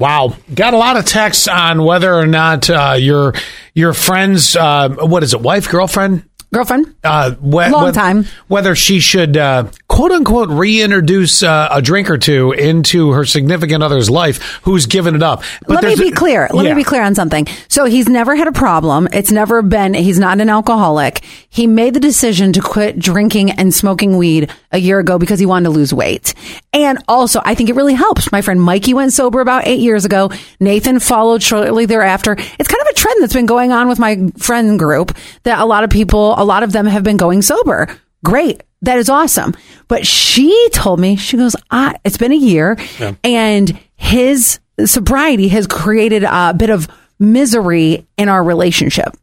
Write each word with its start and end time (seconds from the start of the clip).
Wow, 0.00 0.34
got 0.54 0.72
a 0.72 0.78
lot 0.78 0.96
of 0.96 1.04
texts 1.04 1.46
on 1.46 1.84
whether 1.84 2.14
or 2.14 2.26
not 2.26 2.70
uh, 2.70 2.96
your 2.98 3.34
your 3.74 3.92
friend's 3.92 4.56
uh, 4.56 4.88
what 4.88 5.22
is 5.22 5.34
it, 5.34 5.42
wife, 5.42 5.68
girlfriend, 5.68 6.26
Girlfriend? 6.52 6.94
uh, 7.04 7.30
whe- 7.32 7.70
Long 7.70 7.88
whe- 7.88 7.92
time. 7.92 8.24
Whether 8.48 8.74
she 8.74 8.98
should 8.98 9.36
uh, 9.36 9.68
quote 9.88 10.10
unquote 10.10 10.48
reintroduce 10.48 11.42
uh, 11.44 11.68
a 11.70 11.80
drink 11.80 12.10
or 12.10 12.18
two 12.18 12.52
into 12.52 13.12
her 13.12 13.24
significant 13.24 13.82
other's 13.84 14.10
life 14.10 14.58
who's 14.62 14.86
given 14.86 15.14
it 15.14 15.22
up. 15.22 15.42
But 15.68 15.82
Let 15.84 15.98
me 15.98 16.10
be 16.10 16.10
clear. 16.10 16.48
Let 16.52 16.64
Yeah. 16.64 16.74
me 16.74 16.80
be 16.80 16.84
clear 16.84 17.02
on 17.04 17.14
something. 17.14 17.46
So 17.68 17.84
he's 17.84 18.08
never 18.08 18.34
had 18.34 18.48
a 18.48 18.52
problem. 18.52 19.08
It's 19.12 19.30
never 19.30 19.62
been, 19.62 19.94
he's 19.94 20.18
not 20.18 20.40
an 20.40 20.48
alcoholic. 20.50 21.22
He 21.50 21.66
made 21.68 21.94
the 21.94 22.00
decision 22.00 22.52
to 22.54 22.60
quit 22.60 22.98
drinking 22.98 23.52
and 23.52 23.72
smoking 23.72 24.16
weed 24.18 24.50
a 24.72 24.78
year 24.78 24.98
ago 24.98 25.18
because 25.18 25.38
he 25.38 25.46
wanted 25.46 25.64
to 25.64 25.70
lose 25.70 25.94
weight. 25.94 26.34
And 26.72 26.98
also, 27.08 27.40
I 27.44 27.54
think 27.54 27.70
it 27.70 27.74
really 27.76 27.94
helps. 27.94 28.30
My 28.32 28.42
friend 28.42 28.60
Mikey 28.60 28.94
went 28.94 29.12
sober 29.12 29.40
about 29.40 29.66
eight 29.66 29.80
years 29.80 30.04
ago. 30.04 30.30
Nathan 30.58 30.98
followed 31.00 31.42
shortly 31.42 31.86
thereafter. 31.86 32.32
It's 32.32 32.68
kind 32.68 32.80
of 32.80 32.86
a 32.88 32.94
trend 32.94 33.22
that's 33.22 33.32
been 33.32 33.46
going 33.46 33.72
on 33.72 33.88
with 33.88 33.98
my 33.98 34.30
friend 34.38 34.78
group 34.78 35.16
that 35.44 35.58
a 35.60 35.64
lot 35.64 35.84
of 35.84 35.90
people, 35.90 36.34
a 36.40 36.44
lot 36.44 36.62
of 36.62 36.72
them 36.72 36.86
have 36.86 37.04
been 37.04 37.16
going 37.18 37.42
sober. 37.42 37.86
Great. 38.24 38.62
That 38.82 38.98
is 38.98 39.08
awesome. 39.10 39.54
But 39.88 40.06
she 40.06 40.68
told 40.72 40.98
me, 40.98 41.16
she 41.16 41.36
goes, 41.36 41.54
ah, 41.70 41.92
it's 42.04 42.16
been 42.16 42.32
a 42.32 42.36
year 42.36 42.76
and 43.22 43.78
his 43.94 44.58
sobriety 44.84 45.48
has 45.48 45.66
created 45.66 46.24
a 46.24 46.54
bit 46.56 46.70
of 46.70 46.88
misery 47.18 48.06
in 48.16 48.28
our 48.30 48.42
relationship. 48.42 49.14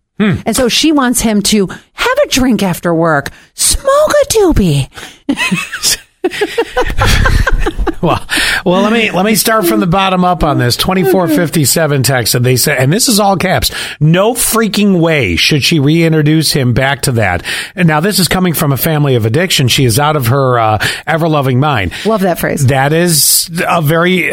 And 0.45 0.55
so 0.55 0.67
she 0.69 0.91
wants 0.91 1.21
him 1.21 1.41
to 1.43 1.67
have 1.67 2.17
a 2.25 2.29
drink 2.29 2.63
after 2.63 2.93
work, 2.93 3.29
smoke 3.55 4.11
a 4.23 4.25
doobie. 4.33 4.89
Well, 8.01 8.27
well, 8.63 8.81
let 8.83 8.93
me 8.93 9.09
let 9.11 9.25
me 9.25 9.33
start 9.33 9.65
from 9.65 9.79
the 9.79 9.87
bottom 9.87 10.23
up 10.23 10.43
on 10.43 10.59
this. 10.59 10.75
Twenty 10.75 11.03
four 11.03 11.27
fifty 11.27 11.65
seven 11.65 12.03
text, 12.03 12.35
and 12.35 12.45
they 12.45 12.55
said, 12.55 12.77
and 12.77 12.93
this 12.93 13.07
is 13.07 13.19
all 13.19 13.37
caps. 13.37 13.71
No 13.99 14.33
freaking 14.33 14.99
way 14.99 15.35
should 15.35 15.63
she 15.63 15.79
reintroduce 15.79 16.51
him 16.51 16.73
back 16.73 17.01
to 17.03 17.13
that. 17.13 17.43
And 17.75 17.87
now 17.87 17.99
this 17.99 18.19
is 18.19 18.27
coming 18.27 18.53
from 18.53 18.71
a 18.71 18.77
family 18.77 19.15
of 19.15 19.25
addiction. 19.25 19.67
She 19.67 19.83
is 19.83 19.99
out 19.99 20.15
of 20.15 20.27
her 20.27 20.59
uh, 20.59 20.87
ever 21.07 21.27
loving 21.27 21.59
mind. 21.59 21.91
Love 22.05 22.21
that 22.21 22.39
phrase. 22.39 22.67
That 22.67 22.93
is 22.93 23.49
a 23.67 23.81
very. 23.81 24.31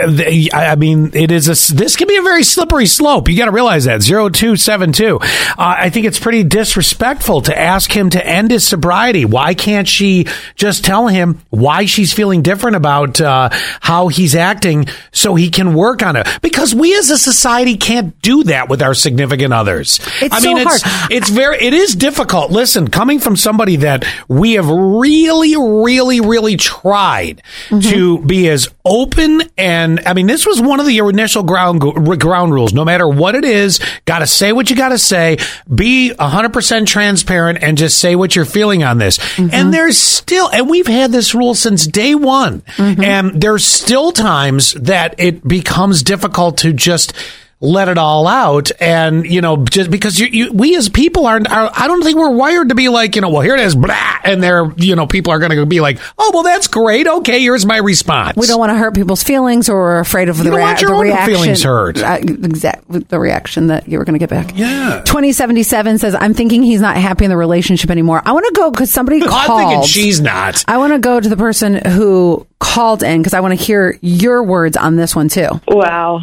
I 0.53 0.77
mean, 0.77 1.13
it 1.15 1.31
is 1.31 1.49
a. 1.49 1.75
This 1.75 1.97
can 1.97 2.07
be 2.07 2.17
a 2.17 2.23
very 2.23 2.43
slippery 2.43 2.87
slope. 2.87 3.31
You 3.31 3.39
got 3.39 3.47
to 3.47 3.51
realize 3.51 3.85
that 3.87 4.03
zero 4.03 4.29
two 4.29 4.57
seven 4.57 4.93
two. 4.93 5.19
Uh, 5.23 5.27
I 5.57 5.89
think 5.89 6.05
it's 6.05 6.21
pretty 6.21 6.45
disrespectful 6.45 7.41
to 7.43 7.59
ask 7.59 7.91
him 7.91 8.11
to 8.11 8.25
end 8.25 8.51
his 8.51 8.67
sobriety. 8.67 9.25
Why 9.25 9.55
can't 9.55 9.89
she 9.89 10.27
just 10.55 10.85
tell 10.85 11.09
him 11.09 11.41
why 11.49 11.84
she's 11.87 12.13
feeling 12.13 12.43
different 12.43 12.77
about 12.77 13.21
uh, 13.21 13.49
how 13.81 14.09
he's 14.09 14.35
acting, 14.35 14.87
so 15.13 15.35
he 15.35 15.51
can 15.51 15.75
work 15.75 16.03
on 16.03 16.17
it? 16.17 16.27
Because 16.43 16.75
we 16.75 16.97
as 16.97 17.11
a 17.11 17.19
society 17.19 17.77
can't 17.77 18.21
do 18.23 18.45
that 18.45 18.69
with 18.69 18.83
our 18.83 18.95
significant 18.95 19.53
others. 19.53 20.01
It's 20.21 20.35
I 20.35 20.41
mean, 20.41 20.57
so 20.57 20.63
it's 20.63 20.83
hard. 20.83 21.13
it's 21.13 21.29
very 21.31 21.57
it 21.59 21.75
is 21.75 21.95
difficult. 21.95 22.51
Listen, 22.51 22.89
coming 22.89 23.19
from 23.19 23.37
somebody 23.37 23.77
that 23.77 24.05
we 24.29 24.53
have 24.55 24.69
really, 24.69 25.57
really, 25.57 26.21
really 26.21 26.57
tried 26.57 27.43
to 27.69 28.19
be 28.23 28.49
as 28.49 28.69
open 28.85 29.43
and 29.57 30.01
I 30.07 30.15
mean, 30.15 30.27
this 30.27 30.47
was 30.47 30.61
one 30.61 30.81
of 30.81 30.87
the 30.87 30.99
initial 30.99 31.43
ground 31.43 31.81
ground 32.21 32.53
rules. 32.53 32.73
No 32.73 32.85
matter 32.85 33.09
what 33.09 33.35
it 33.35 33.45
is, 33.45 33.81
got 34.05 34.19
to 34.21 34.27
say 34.27 34.53
what 34.53 34.71
you 34.71 34.77
got 34.77 34.91
to 34.91 34.99
say. 34.99 35.39
Be 35.73 36.13
hundred 36.15 36.53
percent 36.53 36.89
transparent 36.89 37.63
and 37.63 37.79
just 37.79 37.99
say 37.99 38.17
what 38.17 38.35
you're 38.37 38.45
feeling 38.45 38.85
on 38.85 38.99
this. 38.99 39.19
And 39.39 39.73
there's 39.73 39.99
still, 39.99 40.49
and 40.51 40.69
we've 40.69 40.87
had 40.87 41.13
this 41.13 41.35
rule 41.35 41.55
since 41.65 41.87
day 41.87 42.15
one, 42.15 42.61
mm-hmm. 42.61 43.03
and 43.03 43.41
there's 43.41 43.67
still 43.67 44.13
times 44.13 44.75
that 44.75 45.15
it 45.19 45.47
becomes 45.47 46.03
difficult 46.03 46.59
to 46.59 46.73
just 46.73 47.15
let 47.61 47.89
it 47.89 47.97
all 47.99 48.27
out 48.27 48.71
and 48.81 49.25
you 49.27 49.41
know 49.41 49.65
just 49.65 49.91
because 49.91 50.19
you, 50.21 50.27
you 50.27 50.53
we 50.53 50.77
as 50.77 50.89
people 50.89 51.27
aren't 51.27 51.51
are, 51.51 51.71
i 51.75 51.87
don't 51.87 52.03
think 52.03 52.19
we're 52.19 52.31
wired 52.31 52.69
to 52.69 52.75
be 52.75 52.89
like 52.89 53.15
you 53.17 53.23
know 53.23 53.29
well 53.31 53.41
here 53.41 53.55
it 53.55 53.61
is 53.61 53.75
blah 53.75 54.19
and 54.25 54.43
they're 54.43 54.71
you 54.77 54.95
know 54.97 55.07
people 55.07 55.33
are 55.33 55.39
going 55.39 55.51
to 55.51 55.65
be 55.67 55.81
like 55.81 55.99
oh 56.19 56.31
well 56.35 56.43
that's 56.43 56.69
great 56.69 57.07
okay 57.07 57.41
here's 57.41 57.65
my 57.65 57.79
response 57.79 58.37
We 58.37 58.47
don't 58.47 58.59
want 58.59 58.71
to 58.71 58.77
hurt 58.77 58.95
people's 58.95 59.23
feelings 59.23 59.69
or 59.69 59.81
we're 59.81 60.01
afraid 60.01 60.29
of 60.29 60.37
the, 60.39 60.45
don't 60.45 60.61
want 60.61 60.81
your 60.81 60.91
the 60.91 60.97
own 60.97 61.03
reaction. 61.05 61.35
feelings 61.35 61.63
hurt. 61.63 61.99
Uh, 61.99 62.19
exactly. 62.21 63.01
The 63.01 63.19
reaction 63.19 63.69
that 63.69 63.89
you 63.89 63.99
were 63.99 64.05
going 64.05 64.15
to 64.15 64.19
get 64.19 64.31
back. 64.31 64.53
Yeah. 64.57 65.03
2077 65.07 65.99
says, 65.99 66.15
I'm 66.19 66.35
thinking 66.35 66.63
he's 66.63 66.81
not 66.81 66.97
happy 66.97 67.25
in 67.25 67.31
the 67.31 67.37
relationship 67.37 67.91
anymore. 67.91 68.23
I 68.25 68.33
want 68.33 68.47
to 68.47 68.53
go 68.55 68.71
because 68.71 68.91
somebody 68.91 69.23
i'm 69.23 69.29
called. 69.29 69.61
thinking 69.61 69.83
she's 69.87 70.21
not 70.21 70.65
I 70.69 70.77
want 70.79 70.93
to 70.93 70.99
go 70.99 71.21
to 71.21 71.29
the 71.29 71.37
person 71.37 71.75
who 71.87 72.47
called 72.59 73.03
in 73.03 73.21
because 73.21 73.35
I 73.35 73.41
want 73.41 73.59
to 73.59 73.63
hear 73.65 73.99
your 74.01 74.43
words 74.43 74.77
on 74.77 74.97
this 74.97 75.15
one 75.17 75.29
too. 75.29 75.49
Wow. 75.69 76.21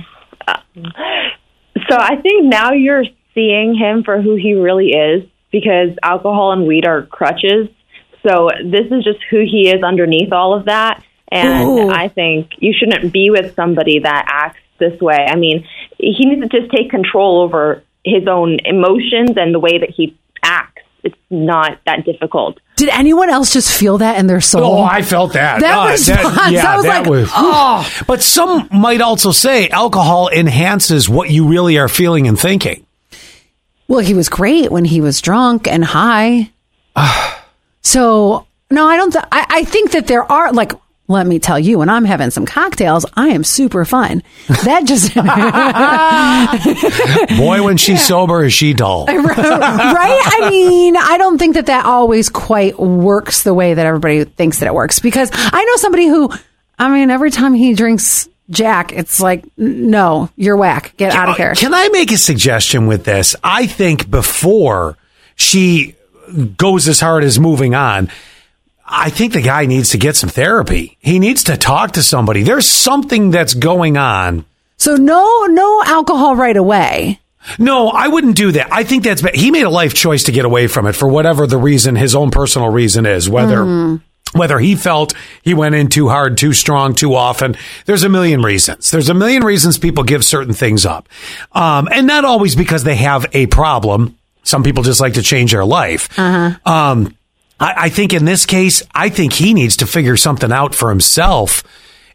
Uh, 0.48 0.58
So 1.92 1.98
I 2.00 2.16
think 2.16 2.46
now 2.46 2.72
you're 2.72 3.04
seeing 3.36 3.76
him 3.76 4.04
for 4.04 4.22
who 4.22 4.36
he 4.36 4.54
really 4.54 4.92
is 4.92 5.28
because 5.52 5.90
alcohol 6.02 6.54
and 6.54 6.66
weed 6.66 6.88
are 6.88 7.04
crutches. 7.04 7.68
So 8.26 8.50
this 8.64 8.86
is 8.90 9.04
just 9.04 9.20
who 9.30 9.40
he 9.40 9.70
is 9.70 9.84
underneath 9.84 10.32
all 10.32 10.54
of 10.54 10.66
that. 10.66 11.04
And 11.30 11.68
Ooh. 11.68 11.90
I 11.90 12.08
think 12.08 12.52
you 12.60 12.74
shouldn't 12.74 13.12
be 13.12 13.30
with 13.30 13.56
somebody 13.56 14.00
that 14.00 14.26
acts 14.28 14.60
this 14.80 15.02
way. 15.02 15.26
I 15.28 15.36
mean, 15.36 15.68
he 15.98 16.26
needs 16.26 16.50
to 16.50 16.60
just 16.60 16.72
take 16.72 16.90
control 16.90 17.42
over 17.42 17.84
his 18.06 18.26
own 18.26 18.60
emotions 18.64 19.32
and 19.36 19.54
the 19.54 19.60
way 19.60 19.78
that 19.78 19.90
he. 19.90 20.18
It's 21.04 21.18
not 21.30 21.80
that 21.86 22.06
difficult. 22.06 22.60
Did 22.76 22.90
anyone 22.90 23.30
else 23.30 23.52
just 23.54 23.72
feel 23.78 23.98
that 24.00 24.18
in 24.20 24.28
their 24.28 24.42
soul? 24.42 24.64
Oh, 24.80 24.82
I 24.84 25.02
felt 25.02 25.34
that. 25.34 25.62
That 25.62 25.88
Uh, 25.88 25.92
response, 25.92 26.18
I 26.64 26.76
was 26.78 26.86
like, 26.86 27.30
oh. 27.36 28.04
But 28.08 28.22
some 28.22 28.68
might 28.72 29.02
also 29.02 29.32
say 29.32 29.68
alcohol 29.70 30.30
enhances 30.30 31.08
what 31.10 31.30
you 31.30 31.48
really 31.48 31.78
are 31.78 31.88
feeling 31.90 32.28
and 32.28 32.40
thinking. 32.40 32.86
Well, 33.88 34.00
he 34.00 34.14
was 34.14 34.30
great 34.30 34.72
when 34.72 34.86
he 34.86 35.02
was 35.02 35.22
drunk 35.22 35.68
and 35.68 35.84
high. 35.84 36.52
so 37.82 38.48
no, 38.70 38.88
I 38.88 38.96
don't. 38.98 39.12
Th- 39.12 39.26
I, 39.32 39.46
I 39.50 39.64
think 39.66 39.92
that 39.92 40.08
there 40.08 40.30
are 40.32 40.52
like. 40.54 40.72
Let 41.12 41.28
me 41.28 41.40
tell 41.40 41.60
you, 41.60 41.80
when 41.80 41.90
I'm 41.90 42.06
having 42.06 42.32
some 42.32 42.46
cocktails, 42.46 43.06
I 43.16 43.30
am 43.30 43.44
super 43.44 43.86
fun. 43.86 44.24
That 44.64 44.86
just 44.86 45.14
Boy, 47.38 47.64
when 47.64 47.78
she's 47.78 48.06
sober, 48.06 48.44
is 48.44 48.54
she 48.54 48.74
dull? 48.74 49.06
right. 49.08 49.26
I 49.26 50.48
mean, 50.50 50.96
I 50.96 51.18
don't 51.18 51.38
think 51.38 51.56
that 51.56 51.68
that 51.68 51.86
always 51.86 52.30
quite 52.30 52.80
works 52.80 53.44
the 53.44 53.54
way 53.54 53.74
that 53.74 53.86
everybody 53.86 54.24
thinks 54.24 54.60
that 54.60 54.68
it 54.68 54.74
works. 54.74 55.00
Because 55.00 55.30
I 55.34 55.64
know 55.64 55.76
somebody 55.76 56.08
who, 56.08 56.32
I 56.80 56.90
mean, 56.90 57.12
every 57.12 57.32
time 57.32 57.54
he 57.54 57.74
drinks 57.74 58.28
Jack, 58.50 58.94
it's 58.94 59.20
like, 59.20 59.46
no, 59.58 60.30
you're 60.36 60.58
whack. 60.58 60.94
Get 60.98 61.14
out 61.14 61.30
of 61.30 61.38
here. 61.38 61.54
Can 61.56 61.74
I 61.74 61.90
make 61.90 62.12
a 62.12 62.18
suggestion 62.18 62.88
with 62.88 63.06
this? 63.06 63.36
I 63.44 63.68
think 63.68 64.10
before 64.10 64.98
she 65.36 65.96
goes 66.58 66.88
as 66.88 67.00
hard 67.00 67.24
as 67.24 67.40
moving 67.40 67.76
on, 67.76 68.10
I 68.94 69.10
think 69.10 69.34
the 69.34 69.42
guy 69.42 69.66
needs 69.66 69.90
to 69.92 69.98
get 69.98 70.16
some 70.16 70.30
therapy. 70.30 70.98
He 71.00 71.18
needs 71.18 71.46
to 71.46 71.56
talk 71.56 71.94
to 71.94 72.04
somebody. 72.04 72.44
There's 72.44 72.68
something 72.68 73.32
that's 73.32 73.54
going 73.54 73.98
on. 73.98 74.46
So 74.78 74.96
no, 74.96 75.46
no 75.46 75.84
alcohol 75.86 76.36
right 76.36 76.58
away. 76.58 77.20
No, 77.58 77.88
I 77.90 78.08
wouldn't 78.08 78.36
do 78.36 78.52
that. 78.52 78.72
I 78.72 78.84
think 78.84 79.04
that's 79.04 79.22
bad. 79.22 79.36
He 79.36 79.50
made 79.50 79.64
a 79.64 79.70
life 79.70 79.94
choice 79.94 80.26
to 80.26 80.32
get 80.32 80.46
away 80.46 80.68
from 80.68 80.86
it 80.86 80.94
for 80.94 81.08
whatever 81.08 81.48
the 81.48 81.58
reason, 81.58 81.96
his 81.96 82.16
own 82.16 82.32
personal 82.32 82.70
reason 82.70 83.06
is, 83.06 83.30
whether. 83.30 83.64
Whether 84.34 84.60
he 84.60 84.76
felt 84.76 85.14
he 85.42 85.54
went 85.54 85.76
in 85.76 85.90
too 85.90 86.08
hard, 86.08 86.38
too 86.38 86.54
strong, 86.54 86.96
too 86.96 87.16
often, 87.16 87.58
there's 87.86 88.04
a 88.04 88.10
million 88.10 88.42
reasons. 88.42 88.90
There's 88.90 89.10
a 89.10 89.14
million 89.14 89.44
reasons 89.44 89.78
people 89.78 90.06
give 90.06 90.24
certain 90.24 90.54
things 90.54 90.86
up, 90.86 91.10
um, 91.52 91.90
and 91.92 92.08
not 92.08 92.24
always 92.24 92.56
because 92.56 92.86
they 92.86 92.96
have 92.96 93.26
a 93.34 93.48
problem. 93.48 94.18
Some 94.44 94.64
people 94.64 94.84
just 94.84 95.02
like 95.02 95.16
to 95.16 95.22
change 95.22 95.52
their 95.52 95.66
life. 95.66 96.18
Um, 96.66 97.14
I, 97.62 97.74
I 97.86 97.90
think 97.90 98.12
in 98.14 98.26
this 98.26 98.46
case, 98.46 98.84
I 98.94 99.08
think 99.10 99.32
he 99.34 99.54
needs 99.54 99.78
to 99.78 99.88
figure 99.88 100.18
something 100.18 100.52
out 100.52 100.76
for 100.76 100.90
himself. 100.90 101.64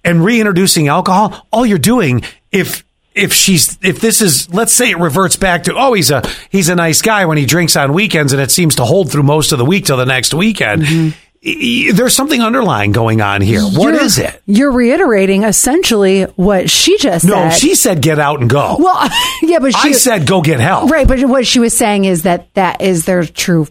And 0.04 0.24
reintroducing 0.24 0.86
alcohol, 0.88 1.46
all 1.52 1.64
you're 1.66 1.78
doing 1.78 2.22
if 2.52 2.84
if 3.14 3.32
she's 3.32 3.76
if 3.82 4.00
this 4.00 4.20
is 4.22 4.52
let's 4.54 4.72
say 4.72 4.90
it 4.90 4.98
reverts 4.98 5.36
back 5.36 5.64
to 5.64 5.74
oh 5.74 5.94
he's 5.94 6.10
a 6.12 6.22
he's 6.50 6.68
a 6.68 6.74
nice 6.76 7.02
guy 7.02 7.24
when 7.24 7.38
he 7.38 7.44
drinks 7.46 7.74
on 7.76 7.92
weekends 7.92 8.32
and 8.32 8.40
it 8.40 8.50
seems 8.52 8.76
to 8.76 8.84
hold 8.84 9.10
through 9.10 9.24
most 9.24 9.50
of 9.52 9.58
the 9.58 9.64
week 9.64 9.86
till 9.86 9.96
the 9.96 10.04
next 10.06 10.32
weekend. 10.34 10.82
Mm-hmm. 10.82 11.08
y- 11.44 11.90
There's 11.92 12.14
something 12.14 12.40
underlying 12.40 12.92
going 12.92 13.20
on 13.20 13.40
here. 13.40 13.62
What 13.62 13.94
You're- 13.94 14.04
is 14.04 14.18
it? 14.18 14.40
You're 14.46 14.70
reiterating 14.70 15.42
essentially 15.42 16.22
what 16.36 16.70
she 16.70 16.98
just 16.98 17.24
No, 17.24 17.34
said. 17.48 17.58
she 17.58 17.74
said 17.74 18.00
get 18.00 18.20
out 18.20 18.40
and 18.40 18.48
go. 18.48 18.76
well, 18.78 19.08
yeah, 19.42 19.58
but 19.58 19.72
she 19.74 19.88
I 19.88 19.92
said 19.92 20.26
go 20.28 20.40
get 20.40 20.60
help. 20.60 20.88
right. 20.90 21.08
But 21.08 21.24
what 21.24 21.46
she 21.48 21.58
was 21.58 21.76
saying 21.76 22.04
is 22.04 22.22
that 22.22 22.52
that 22.54 22.80
is 22.80 23.06
their 23.06 23.24
true 23.24 23.66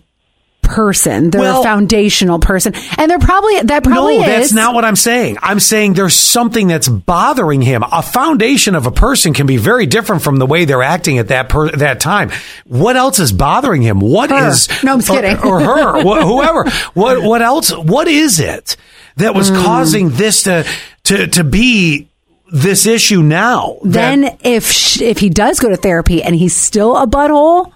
person, 0.66 1.30
their 1.30 1.42
Well- 1.42 1.62
a 1.62 1.64
foundational 1.64 2.40
person, 2.40 2.74
and 2.98 3.10
they're 3.10 3.20
probably 3.20 3.62
that 3.62 3.84
probably 3.84 4.18
no, 4.18 4.24
is. 4.24 4.28
that's 4.28 4.54
not 4.54 4.74
what 4.76 4.84
I'm 4.84 4.96
saying. 4.98 5.38
I'm 5.42 5.60
saying 5.62 5.94
there's 5.94 6.14
something 6.16 6.68
that's 6.68 6.90
bothering 6.90 7.62
him. 7.62 7.84
A 7.90 8.02
foundation 8.02 8.76
of 8.76 8.86
a 8.86 8.92
person 8.92 9.34
can 9.34 9.46
be 9.48 9.58
very 9.58 9.86
different 9.86 10.22
from 10.24 10.38
the 10.38 10.46
way 10.46 10.66
they're 10.66 10.84
acting 10.84 11.18
at 11.20 11.30
that 11.30 11.48
per, 11.48 11.70
that 11.72 12.00
time. 12.00 12.32
What 12.66 12.98
else 12.98 13.20
is 13.20 13.32
bothering 13.32 13.82
him? 13.82 14.00
What 14.02 14.32
Her. 14.32 14.50
is 14.50 14.68
No, 14.84 14.94
I'm 14.94 15.00
just 15.00 15.10
or, 15.10 15.22
kidding. 15.22 15.38
or 15.40 15.60
her, 15.62 16.02
wh- 16.02 16.24
whoever. 16.24 16.70
What 16.94 17.24
what 17.24 17.42
else? 17.42 17.72
What 17.72 18.08
is 18.08 18.40
it 18.40 18.76
that 19.18 19.34
was 19.34 19.50
Hmm. 19.50 19.64
causing 19.64 20.10
this 20.10 20.44
to 20.44 20.66
to 21.06 21.28
to 21.28 21.44
be 21.44 22.08
this 22.52 22.86
issue 22.86 23.22
now. 23.24 23.78
that- 23.84 23.92
Then 23.92 24.38
if 24.44 24.72
sh- 24.72 25.02
if 25.02 25.20
he 25.20 25.30
does 25.30 25.60
go 25.60 25.70
to 25.70 25.78
therapy 25.78 26.22
and 26.22 26.36
he's 26.36 26.56
still 26.56 26.96
a 26.98 27.08
butthole, 27.08 27.72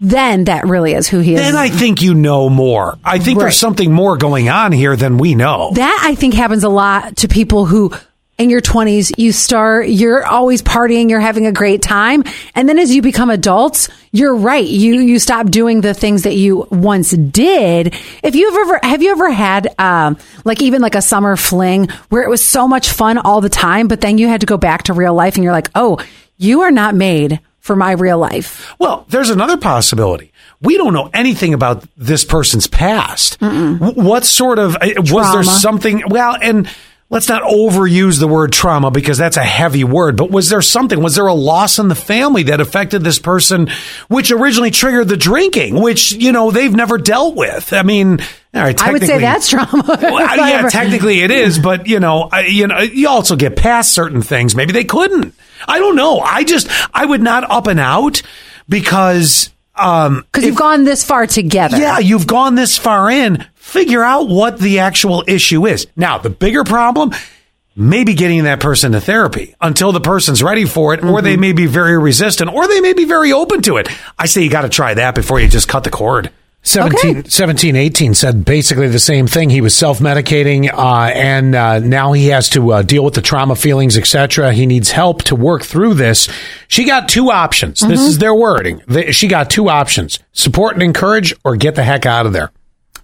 then 0.00 0.44
that 0.44 0.66
really 0.66 0.92
is 0.94 1.08
who 1.08 1.18
he 1.20 1.34
is. 1.34 1.40
then 1.40 1.56
I 1.56 1.68
think 1.68 2.02
you 2.02 2.14
know 2.14 2.48
more. 2.48 2.96
I 3.04 3.18
think 3.18 3.38
Right. 3.38 3.44
there's 3.44 3.56
something 3.56 3.92
more 3.92 4.16
going 4.16 4.48
on 4.48 4.72
here 4.72 4.94
than 4.96 5.18
we 5.18 5.34
know. 5.34 5.72
that 5.74 6.02
I 6.04 6.14
think 6.14 6.34
happens 6.34 6.64
a 6.64 6.68
lot 6.68 7.16
to 7.18 7.28
people 7.28 7.66
who 7.66 7.92
in 8.38 8.50
your 8.50 8.60
20s 8.60 9.10
you 9.18 9.32
start 9.32 9.88
you're 9.88 10.24
always 10.24 10.62
partying 10.62 11.10
you're 11.10 11.18
having 11.18 11.46
a 11.46 11.50
great 11.52 11.82
time 11.82 12.22
and 12.54 12.68
then 12.68 12.78
as 12.78 12.94
you 12.94 13.02
become 13.02 13.30
adults 13.30 13.88
you're 14.12 14.36
right 14.36 14.64
you 14.68 15.00
you 15.00 15.18
stop 15.18 15.50
doing 15.50 15.80
the 15.80 15.92
things 15.92 16.22
that 16.22 16.36
you 16.36 16.64
once 16.70 17.10
did 17.10 17.92
if 18.22 18.36
you've 18.36 18.54
ever 18.54 18.78
have 18.84 19.02
you 19.02 19.10
ever 19.10 19.28
had 19.32 19.66
um 19.80 20.16
like 20.44 20.62
even 20.62 20.80
like 20.80 20.94
a 20.94 21.02
summer 21.02 21.34
fling 21.34 21.88
where 22.10 22.22
it 22.22 22.28
was 22.30 22.44
so 22.44 22.68
much 22.68 22.90
fun 22.90 23.18
all 23.18 23.40
the 23.40 23.48
time 23.48 23.88
but 23.88 24.00
then 24.00 24.18
you 24.18 24.28
had 24.28 24.38
to 24.40 24.46
go 24.46 24.56
back 24.56 24.84
to 24.84 24.92
real 24.92 25.14
life 25.14 25.34
and 25.34 25.42
you're 25.42 25.52
like 25.52 25.70
oh 25.74 25.98
you 26.36 26.60
are 26.60 26.70
not 26.70 26.94
made 26.94 27.40
for 27.68 27.76
my 27.76 27.92
real 27.92 28.18
life 28.18 28.48
Well, 28.80 29.04
there's 29.10 29.30
another 29.30 29.56
possibility. 29.58 30.32
We 30.60 30.76
don't 30.78 30.92
know 30.94 31.08
anything 31.14 31.52
about 31.54 31.84
this 32.08 32.24
person's 32.24 32.66
past. 32.66 33.38
W- 33.40 33.78
What 34.10 34.24
sort 34.24 34.58
of 34.58 34.74
uh, 34.76 34.88
was 34.96 35.32
there 35.32 35.44
something? 35.44 36.02
Well, 36.08 36.34
and 36.48 36.66
let's 37.10 37.28
not 37.28 37.42
overuse 37.42 38.20
the 38.20 38.28
word 38.28 38.52
trauma 38.52 38.90
because 38.90 39.18
that's 39.18 39.36
a 39.36 39.44
heavy 39.44 39.84
word. 39.84 40.16
But 40.16 40.30
was 40.30 40.50
there 40.50 40.60
something? 40.62 41.02
Was 41.02 41.14
there 41.14 41.26
a 41.26 41.34
loss 41.34 41.78
in 41.78 41.88
the 41.88 41.94
family 41.94 42.44
that 42.44 42.60
affected 42.60 43.02
this 43.02 43.18
person, 43.18 43.68
which 44.08 44.30
originally 44.30 44.70
triggered 44.70 45.08
the 45.08 45.16
drinking, 45.16 45.80
which 45.80 46.12
you 46.12 46.32
know 46.32 46.50
they've 46.50 46.74
never 46.74 46.98
dealt 46.98 47.34
with? 47.34 47.72
I 47.72 47.82
mean, 47.82 48.20
all 48.54 48.62
right, 48.62 48.80
I 48.80 48.92
would 48.92 49.02
say 49.02 49.18
that's 49.18 49.48
trauma 49.48 49.82
Well, 50.02 50.36
yeah, 50.36 50.58
ever- 50.58 50.70
technically 50.70 51.20
it 51.20 51.30
is, 51.30 51.58
but 51.58 51.86
you 51.86 52.00
know, 52.00 52.28
I, 52.30 52.46
you 52.46 52.66
know, 52.66 52.80
you 52.80 53.08
also 53.08 53.36
get 53.36 53.56
past 53.56 53.92
certain 53.92 54.22
things. 54.22 54.54
Maybe 54.54 54.72
they 54.72 54.84
couldn't. 54.84 55.34
I 55.66 55.78
don't 55.78 55.96
know. 55.96 56.20
I 56.20 56.44
just, 56.44 56.68
I 56.94 57.04
would 57.04 57.22
not 57.22 57.50
up 57.50 57.66
and 57.66 57.80
out 57.80 58.22
because, 58.68 59.50
um, 59.74 60.24
because 60.32 60.44
you've 60.44 60.56
gone 60.56 60.84
this 60.84 61.04
far 61.04 61.26
together 61.26 61.78
yeah, 61.78 61.98
you've 61.98 62.26
gone 62.26 62.54
this 62.54 62.76
far 62.78 63.10
in. 63.10 63.44
Figure 63.68 64.02
out 64.02 64.28
what 64.28 64.58
the 64.58 64.78
actual 64.78 65.22
issue 65.26 65.66
is. 65.66 65.86
Now, 65.94 66.16
the 66.16 66.30
bigger 66.30 66.64
problem, 66.64 67.12
maybe 67.76 68.14
getting 68.14 68.44
that 68.44 68.60
person 68.60 68.92
to 68.92 69.00
therapy 69.00 69.54
until 69.60 69.92
the 69.92 70.00
person's 70.00 70.42
ready 70.42 70.64
for 70.64 70.94
it, 70.94 71.04
or 71.04 71.20
they 71.20 71.32
Mm-hmm. 71.32 71.40
may 71.42 71.52
be 71.52 71.66
very 71.66 71.98
resistant, 71.98 72.50
or 72.50 72.66
they 72.66 72.80
may 72.80 72.94
be 72.94 73.04
very 73.04 73.30
open 73.30 73.60
to 73.62 73.76
it. 73.76 73.88
I 74.18 74.24
say 74.24 74.42
you 74.42 74.48
got 74.48 74.62
to 74.62 74.70
try 74.70 74.94
that 74.94 75.14
before 75.14 75.38
you 75.38 75.48
just 75.48 75.68
cut 75.68 75.84
the 75.84 75.90
cord. 75.90 76.30
17, 76.62 77.26
17, 77.26 77.76
18 77.76 78.14
said 78.14 78.44
basically 78.44 78.88
the 78.88 78.98
same 78.98 79.26
thing. 79.26 79.50
He 79.50 79.60
was 79.60 79.74
self 79.74 79.98
medicating, 80.00 80.72
uh, 80.72 81.10
and 81.14 81.54
uh, 81.54 81.78
now 81.78 82.12
he 82.12 82.28
has 82.28 82.48
to 82.50 82.72
uh, 82.72 82.82
deal 82.82 83.04
with 83.04 83.14
the 83.14 83.22
trauma 83.22 83.54
feelings, 83.54 83.98
etc. 83.98 84.52
He 84.54 84.64
needs 84.64 84.90
help 84.90 85.22
to 85.24 85.36
work 85.36 85.62
through 85.62 85.94
this. 85.94 86.26
She 86.68 86.84
got 86.86 87.08
two 87.08 87.30
options. 87.30 87.80
This 87.80 88.00
is 88.00 88.16
their 88.18 88.34
wording. 88.34 88.80
She 89.12 89.28
got 89.28 89.50
two 89.50 89.68
options 89.68 90.18
support 90.32 90.72
and 90.72 90.82
encourage, 90.82 91.34
or 91.44 91.54
get 91.56 91.74
the 91.74 91.84
heck 91.84 92.06
out 92.06 92.24
of 92.24 92.32
there. 92.32 92.50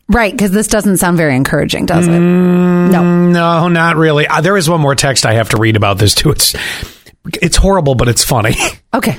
Right 0.09 0.33
because 0.33 0.51
this 0.51 0.69
doesn't 0.69 0.99
sound 0.99 1.17
very 1.17 1.35
encouraging 1.37 1.87
does 1.87 2.07
it 2.07 2.11
Mm. 2.11 2.91
no 2.91 3.03
No, 3.29 3.69
not 3.69 3.97
really. 3.97 4.27
Uh, 4.29 4.41
there 4.41 4.57
is 4.57 4.69
one 4.69 4.81
more 4.81 4.95
text 4.95 5.27
I 5.27 5.35
have 5.35 5.49
to 5.51 5.57
read 5.57 5.77
about 5.77 5.99
this 5.99 6.15
too. 6.15 6.31
It's 6.31 6.55
it's 7.43 7.57
horrible, 7.57 7.95
but 7.95 8.09
it's 8.09 8.23
funny. 8.23 8.55
okay 8.95 9.19